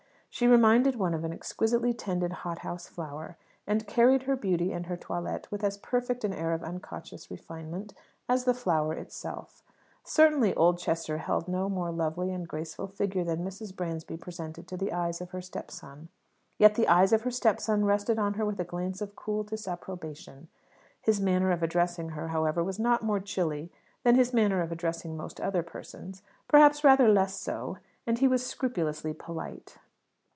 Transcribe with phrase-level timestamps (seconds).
[0.33, 3.35] She reminded one of an exquisitely tended hothouse flower,
[3.67, 7.93] and carried her beauty and her toilet with as perfect an air of unconscious refinement
[8.29, 9.61] as the flower itself.
[10.05, 13.75] Certainly Oldchester held no more lovely and graceful figure than Mrs.
[13.75, 16.07] Bransby presented to the eyes of her stepson.
[16.57, 20.47] Yet the eyes of her stepson rested on her with a glance of cool disapprobation.
[21.01, 23.69] His manner of addressing her, however, was not more chilly
[24.03, 28.45] than his manner of addressing most other persons perhaps rather less so; and he was
[28.45, 29.77] scrupulously polite.